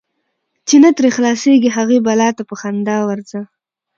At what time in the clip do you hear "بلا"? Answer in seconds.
2.07-2.29